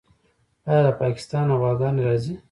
آیا 0.69 0.81
له 0.87 0.91
پاکستانه 1.01 1.53
غواګانې 1.61 2.01
راځي؟ 2.07 2.33